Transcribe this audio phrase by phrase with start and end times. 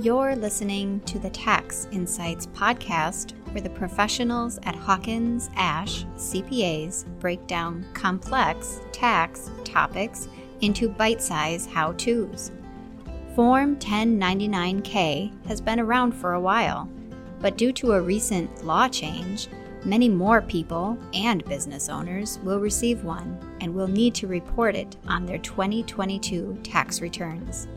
[0.00, 7.46] You're listening to the Tax Insights podcast, where the professionals at Hawkins Ash CPAs break
[7.46, 10.26] down complex tax topics
[10.62, 12.50] into bite sized how to's.
[13.36, 16.88] Form 1099K has been around for a while,
[17.38, 19.46] but due to a recent law change,
[19.84, 24.96] many more people and business owners will receive one and will need to report it
[25.06, 27.68] on their 2022 tax returns.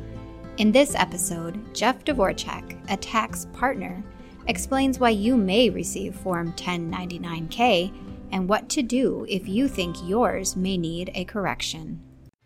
[0.58, 4.04] In this episode, Jeff Dvorak, a tax partner,
[4.48, 7.94] explains why you may receive Form 1099K
[8.32, 12.02] and what to do if you think yours may need a correction.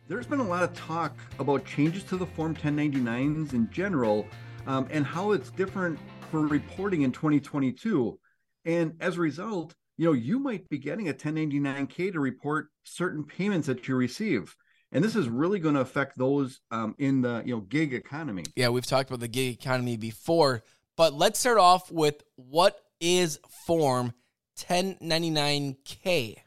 [0.10, 4.28] There's been a lot of talk about changes to the Form 1099s in general
[4.68, 5.98] um, and how it's different
[6.30, 8.20] for reporting in 2022.
[8.66, 13.24] And as a result, you know, you might be getting a 1099K to report certain
[13.24, 14.54] payments that you receive
[14.91, 18.44] and this is really going to affect those um, in the you know gig economy.
[18.55, 20.63] Yeah, we've talked about the gig economy before,
[20.98, 24.13] but let's start off with what is Form
[24.57, 26.38] 1099K.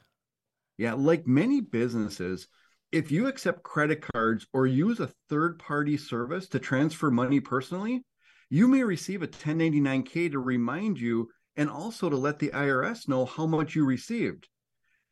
[0.76, 2.48] Yeah, like many businesses,
[2.92, 8.02] if you accept credit cards or use a third-party service to transfer money personally,
[8.50, 13.24] you may receive a 1099K to remind you and also to let the IRS know
[13.24, 14.48] how much you received.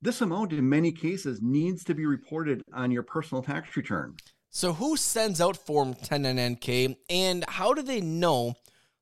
[0.03, 4.17] This amount, in many cases, needs to be reported on your personal tax return.
[4.50, 8.55] So, who sends out Form 1099K and how do they know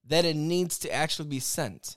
[0.07, 1.97] that it needs to actually be sent?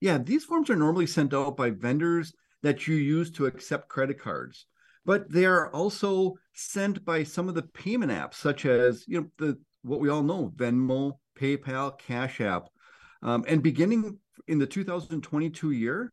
[0.00, 4.18] Yeah, these forms are normally sent out by vendors that you use to accept credit
[4.18, 4.64] cards,
[5.04, 9.26] but they are also sent by some of the payment apps, such as you know
[9.36, 12.68] the what we all know, Venmo, PayPal, Cash App,
[13.22, 16.12] um, and beginning in the 2022 year,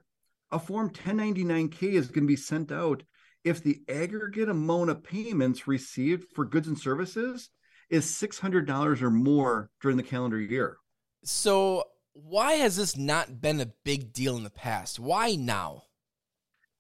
[0.52, 3.04] a Form 1099K is going to be sent out
[3.44, 7.50] if the aggregate amount of payments received for goods and services
[7.90, 10.78] is $600 or more during the calendar year.
[11.24, 11.84] So,
[12.14, 15.00] why has this not been a big deal in the past?
[15.00, 15.84] Why now?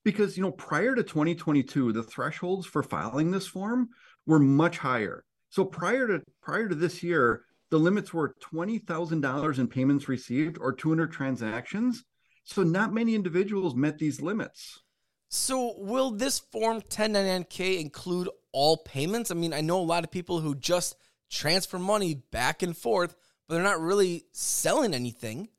[0.03, 3.90] Because, you know, prior to 2022, the thresholds for filing this form
[4.25, 5.24] were much higher.
[5.50, 10.74] So prior to prior to this year, the limits were $20,000 in payments received or
[10.74, 12.03] 200 transactions
[12.49, 14.81] so not many individuals met these limits.
[15.29, 19.29] So will this Form 1099K include all payments?
[19.29, 20.95] I mean, I know a lot of people who just
[21.29, 23.15] transfer money back and forth,
[23.47, 25.49] but they're not really selling anything.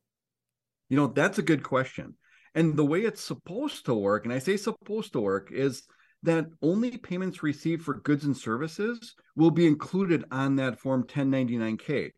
[0.88, 2.16] You know, that's a good question.
[2.56, 5.84] And the way it's supposed to work, and I say supposed to work, is
[6.24, 12.10] that only payments received for goods and services will be included on that Form 1099K.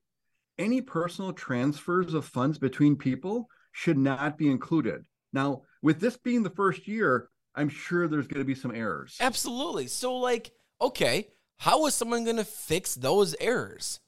[0.59, 5.05] Any personal transfers of funds between people should not be included.
[5.33, 9.17] Now, with this being the first year, I'm sure there's going to be some errors.
[9.21, 9.87] Absolutely.
[9.87, 11.29] So, like, okay,
[11.59, 14.01] how is someone going to fix those errors?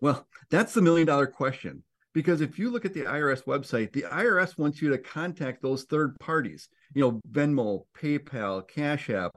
[0.00, 1.82] Well, that's the million dollar question.
[2.14, 5.84] Because if you look at the IRS website, the IRS wants you to contact those
[5.84, 9.36] third parties, you know, Venmo, PayPal, Cash App,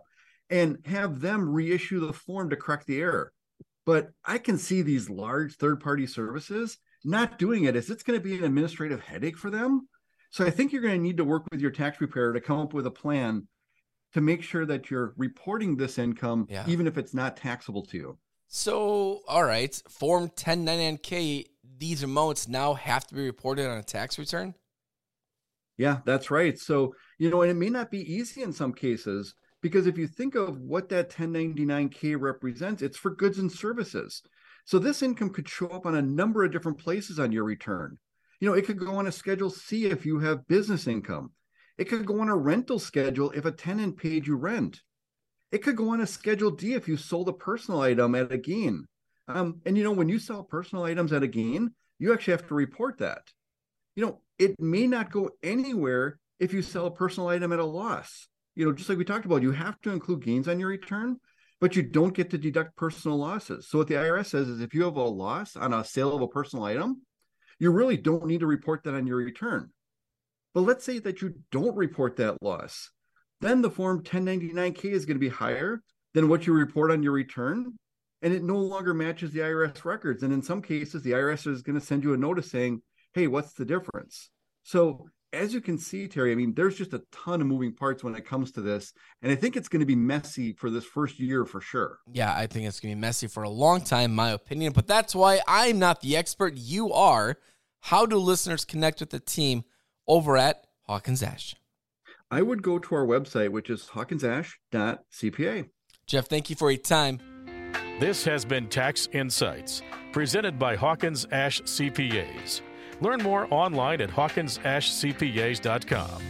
[0.49, 3.33] and have them reissue the form to correct the error.
[3.85, 8.19] But I can see these large third party services not doing it is it's going
[8.19, 9.88] to be an administrative headache for them.
[10.29, 12.59] So I think you're going to need to work with your tax preparer to come
[12.59, 13.47] up with a plan
[14.13, 16.66] to make sure that you're reporting this income, yeah.
[16.67, 18.17] even if it's not taxable to you.
[18.47, 21.45] So, all right, Form 1099K,
[21.78, 24.56] these amounts now have to be reported on a tax return?
[25.78, 26.59] Yeah, that's right.
[26.59, 30.07] So, you know, and it may not be easy in some cases because if you
[30.07, 34.22] think of what that 1099K represents, it's for goods and services.
[34.66, 37.97] So this income could show up on a number of different places on your return.
[38.39, 41.31] You know, it could go on a Schedule C if you have business income.
[41.77, 44.81] It could go on a rental schedule if a tenant paid you rent.
[45.51, 48.38] It could go on a Schedule D if you sold a personal item at a
[48.38, 48.88] gain.
[49.27, 52.47] Um, and you know, when you sell personal items at a gain, you actually have
[52.47, 53.22] to report that.
[53.95, 57.66] You know, it may not go anywhere if you sell a personal item at a
[57.66, 58.28] loss.
[58.55, 61.17] You know, just like we talked about, you have to include gains on your return,
[61.61, 63.69] but you don't get to deduct personal losses.
[63.69, 66.23] So what the IRS says is if you have a loss on a sale of
[66.23, 67.03] a personal item,
[67.59, 69.69] you really don't need to report that on your return.
[70.55, 72.90] But let's say that you don't report that loss.
[73.41, 75.81] Then the form 1099K is going to be higher
[76.16, 77.73] than what you report on your return.
[78.23, 80.23] And it no longer matches the IRS records.
[80.23, 82.81] And in some cases, the IRS is going to send you a notice saying,
[83.14, 84.29] hey, what's the difference?
[84.64, 88.03] So as you can see, Terry, I mean, there's just a ton of moving parts
[88.03, 88.93] when it comes to this.
[89.22, 91.99] And I think it's going to be messy for this first year for sure.
[92.11, 94.73] Yeah, I think it's going to be messy for a long time, my opinion.
[94.73, 96.55] But that's why I'm not the expert.
[96.57, 97.37] You are.
[97.79, 99.63] How do listeners connect with the team
[100.07, 101.55] over at Hawkins Ash?
[102.29, 105.69] I would go to our website, which is hawkinsash.cpa.
[106.07, 107.19] Jeff, thank you for your time.
[107.99, 109.81] This has been Tax Insights,
[110.11, 112.61] presented by Hawkins Ash CPAs.
[113.02, 116.24] Learn more online at hawkinsashcpas.com.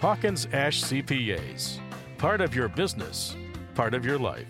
[0.00, 1.80] Hawkins Ash CPAs.
[2.18, 3.36] Part of your business,
[3.74, 4.46] part of your life.